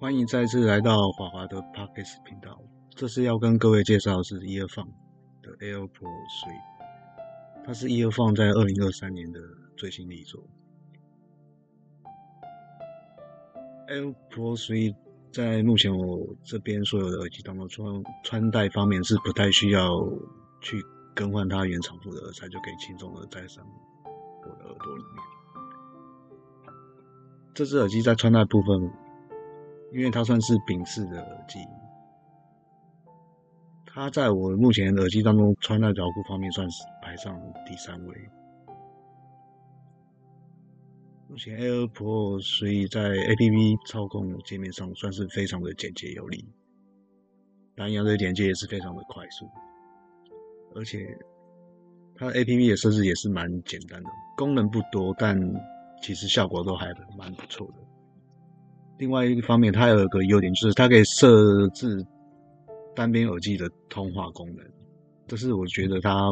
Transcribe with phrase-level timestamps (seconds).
[0.00, 2.58] 欢迎再次来到华华的 Pockets 频道。
[2.88, 4.88] 这次要跟各位介绍的是 Earphone
[5.42, 6.62] 的 AirPod Three，
[7.66, 9.38] 它是 Earphone 在二零二三年的
[9.76, 10.42] 最新力作。
[13.88, 14.96] AirPod Three
[15.30, 19.86] 在目前我这边所有的耳机当中，穿穿戴方面是不太需要
[20.62, 20.82] 去
[21.14, 23.62] 更换它原厂部的耳塞，就可以轻松的戴上
[24.44, 25.22] 我的耳朵里面。
[27.52, 28.90] 这只耳机在穿戴部分，
[29.92, 31.58] 因为它算是柄式的耳机，
[33.86, 38.16] 它在我目前耳机当中穿戴牢固方面算是排上第三位。
[41.28, 46.44] 目前 AirPod 所以在 APP 操控界面上算是非常的简洁有力，
[47.76, 49.48] 蓝牙的连接也是非常的快速，
[50.74, 51.16] 而且
[52.16, 55.36] 它 APP 的设置也是蛮简单的，功能不多，但
[56.02, 57.74] 其实效果都还蛮不错的。
[59.00, 62.04] 另外一方面，它有一个优点就是它可以设置
[62.94, 64.58] 单边耳机的通话功能，
[65.26, 66.30] 这是我觉得它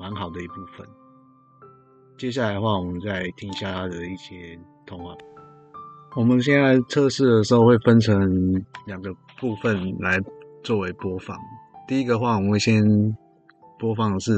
[0.00, 0.84] 蛮好的一部分。
[2.18, 5.16] 接下来的话，我们再听一下它的一些通话。
[6.16, 8.20] 我们现在测试的时候会分成
[8.88, 10.18] 两个部分来
[10.64, 11.38] 作为播放。
[11.86, 12.84] 第一个话，我们会先
[13.78, 14.36] 播放的是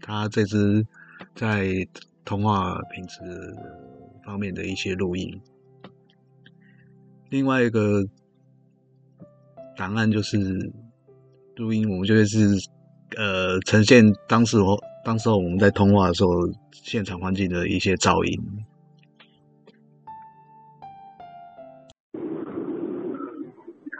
[0.00, 0.86] 它这支
[1.34, 1.66] 在
[2.24, 3.20] 通话品质
[4.24, 5.40] 方面的一些录音。
[7.32, 8.04] 另外一个
[9.74, 10.36] 档案就是
[11.56, 12.46] 录音，我们就是
[13.16, 16.30] 呃呈现当时我当时候我们在通话的时候
[16.72, 18.38] 现场环境的一些噪音。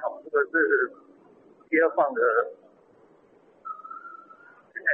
[0.02, 0.92] 好，这个是
[1.70, 2.20] 第二放的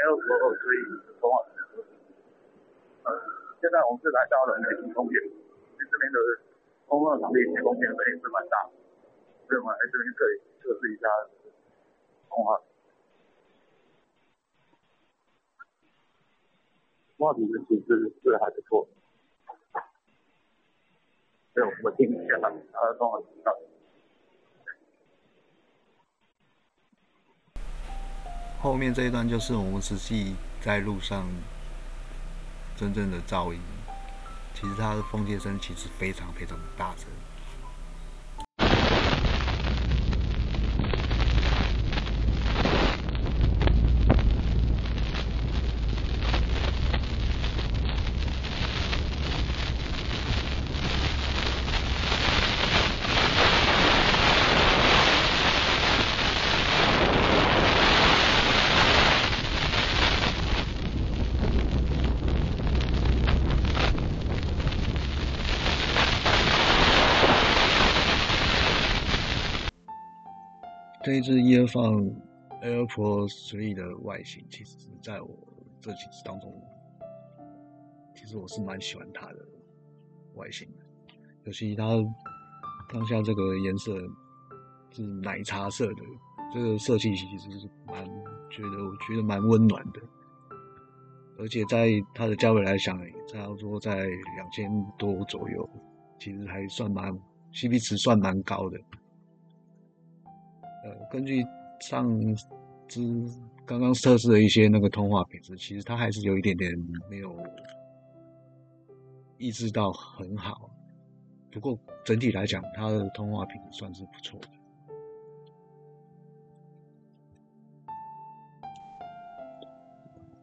[0.06, 0.78] L 九二，所以
[1.20, 1.42] 通话。
[3.02, 3.10] 呃，
[3.60, 5.18] 现在我们是来到了北京空间，
[5.90, 6.18] 这边的
[6.88, 8.64] 通话场地提供面也是蛮大，
[9.46, 11.06] 所以我们来这边可以测试一下
[12.30, 12.58] 通话。
[17.18, 18.88] 通话品质其实是还不错，
[21.52, 23.52] 对，我们听一下它的通话频道。
[28.60, 31.28] 后面这一段就是我们实际在路上
[32.76, 33.60] 真正的噪音，
[34.60, 37.06] 其实它的风切声其实非常非常的大声。
[71.08, 72.12] 这一只 Earphone
[72.60, 75.30] AirPod Three 的外形，其实在我
[75.80, 76.52] 这几只当中，
[78.14, 79.38] 其实我是蛮喜欢它的
[80.34, 80.84] 外形的，
[81.44, 81.86] 尤其它
[82.92, 83.98] 当下这个颜色
[84.90, 86.02] 是奶茶色的，
[86.52, 88.04] 这个设计其实是蛮
[88.50, 90.02] 觉得我觉得蛮温暖的，
[91.38, 94.04] 而且在它的价位来讲，差不多在
[94.36, 95.66] 两千多左右，
[96.18, 97.10] 其实还算蛮
[97.54, 98.78] CP 值算蛮高的。
[101.10, 101.42] 根据
[101.80, 102.06] 上
[102.86, 103.00] 支
[103.64, 106.70] 刚刚测试的一些那个通话品质，其实它还是有一点点
[107.08, 107.34] 没有
[109.38, 110.70] 抑制到很好。
[111.50, 114.48] 不过整体来讲，它的通话品质算是不错的。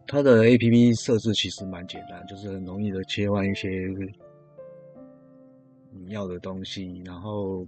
[0.07, 3.69] 它的 A P P 设置其实蛮简单，就是很容易的切换一些
[5.91, 7.67] 你要的东西，然后。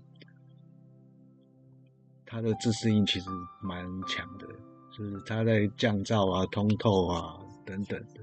[2.27, 3.29] 它的自适应其实
[3.61, 4.45] 蛮强的，
[4.91, 8.21] 就是它在降噪啊、通透啊等等的，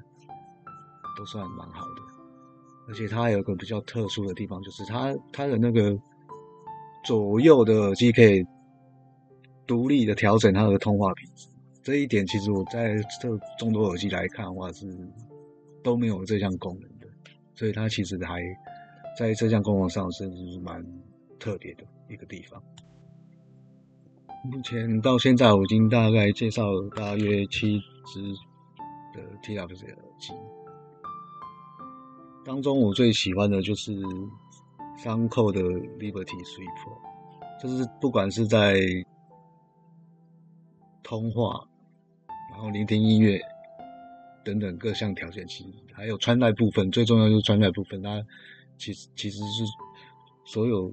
[1.16, 2.02] 都算蛮好的。
[2.86, 5.98] 而且它还有个比较特殊的地方，就是它它的那个
[7.02, 8.44] 左右的耳机可以
[9.66, 11.48] 独立的调整它的通话品质。
[11.82, 14.86] 这一点其实我在这众多耳机来看的话是
[15.82, 17.06] 都没有这项功能的，
[17.54, 18.42] 所以它其实还
[19.18, 20.84] 在这项功能上甚至是蛮
[21.38, 22.62] 特别的一个地方。
[24.44, 28.20] 目前到现在，我已经大概介绍了大约七支
[29.14, 30.34] 的 TWS 耳机，
[32.44, 33.96] 当中我最喜欢的就是
[34.98, 38.78] 三扣的 Liberty Three Pro，就是不管是在
[41.02, 41.66] 通话，
[42.52, 43.40] 然后聆听音乐
[44.44, 48.22] 等等各项条件，其实还有穿戴部分，最重要就是穿戴部分，它
[48.76, 49.64] 其实其实是
[50.44, 50.92] 所有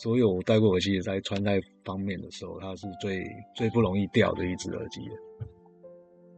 [0.00, 5.00] 所有我戴过耳机在穿戴方面的时候，它是最最不容易掉的一只耳机。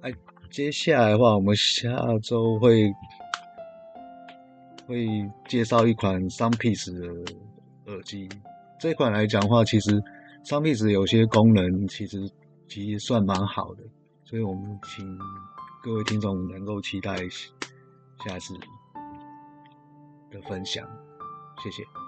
[0.01, 0.11] 哎，
[0.51, 1.91] 接下来的话，我们下
[2.23, 2.91] 周会
[4.87, 5.07] 会
[5.47, 8.27] 介绍一款 Soundpiece 的耳机。
[8.81, 10.03] 这款来讲的话，其实
[10.43, 12.17] Soundpiece 有些功能其实
[12.67, 13.83] 其实算蛮好的，
[14.25, 15.19] 所以我们请
[15.83, 17.15] 各位听众能够期待
[18.25, 18.55] 下次
[20.31, 20.89] 的分享。
[21.63, 22.00] 谢谢。